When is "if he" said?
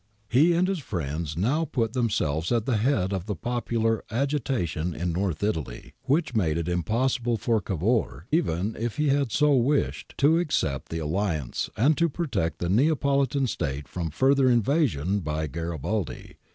8.79-9.09